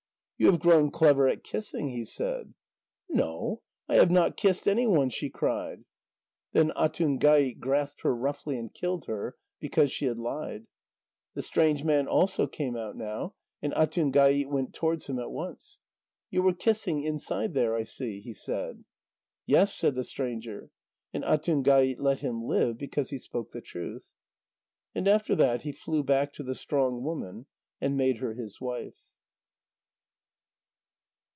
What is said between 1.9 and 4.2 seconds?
said. "No, I have